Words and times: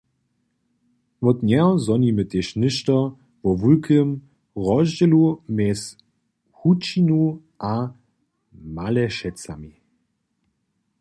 Wot 1.23 1.37
njeho 1.49 1.71
zhonimy 1.83 2.23
tež 2.31 2.47
něšto 2.61 2.97
wo 3.41 3.51
wulkim 3.61 4.09
rozdźělu 4.65 5.23
mjez 5.55 5.81
Hućinu 6.59 7.21
a 7.73 7.75
Malešecami. 8.75 9.73